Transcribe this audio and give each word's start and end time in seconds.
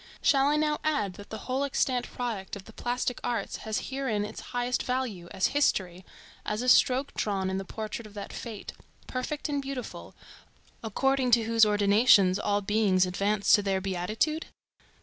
Shall 0.23 0.47
I 0.47 0.55
now 0.55 0.79
add 0.83 1.13
that 1.13 1.29
the 1.29 1.37
whole 1.45 1.63
extant 1.63 2.09
product 2.11 2.55
of 2.55 2.63
the 2.65 2.73
plastic 2.73 3.19
arts 3.23 3.57
has 3.57 3.89
herein 3.91 4.25
its 4.25 4.39
highest 4.49 4.81
value, 4.81 5.27
as 5.29 5.49
history; 5.53 6.03
as 6.43 6.63
a 6.63 6.69
stroke 6.69 7.13
drawn 7.13 7.51
in 7.51 7.59
the 7.59 7.65
portrait 7.65 8.07
of 8.07 8.15
that 8.15 8.33
fate, 8.33 8.73
perfect 9.05 9.47
and 9.47 9.61
beautiful, 9.61 10.15
according 10.83 11.29
to 11.29 11.43
whose 11.43 11.65
ordinations 11.67 12.39
all 12.39 12.61
beings 12.61 13.05
advance 13.05 13.53
to 13.53 13.61
their 13.61 13.79
beatitude? 13.79 14.47